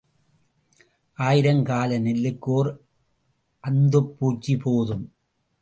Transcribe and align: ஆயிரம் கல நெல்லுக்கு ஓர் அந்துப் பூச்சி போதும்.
ஆயிரம் 1.13 1.65
கல 1.65 1.99
நெல்லுக்கு 1.99 2.45
ஓர் 2.45 2.79
அந்துப் 3.59 4.19
பூச்சி 4.19 4.57
போதும். 4.57 5.13